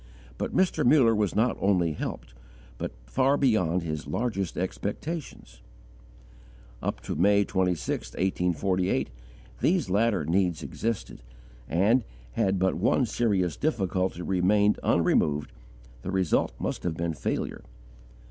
[0.39, 0.83] But Mr.
[0.83, 2.33] Muller was not only helped,
[2.79, 5.61] but far beyond his largest expectations.
[6.81, 9.11] Up to May 26, 1848,
[9.59, 11.21] these latter needs existed,
[11.69, 15.51] and, had but one serious difficulty remained unremoved,
[16.01, 17.61] the result must have been failure.